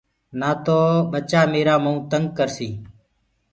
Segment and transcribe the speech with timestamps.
[0.39, 0.77] نآ تو
[1.11, 2.73] ٻچآ ميرآ مئون تنگ ڪرسيٚ